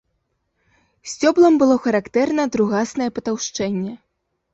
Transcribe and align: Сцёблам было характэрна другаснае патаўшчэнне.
Сцёблам 1.11 1.53
было 1.63 1.75
характэрна 1.83 2.45
другаснае 2.55 3.09
патаўшчэнне. 3.19 3.93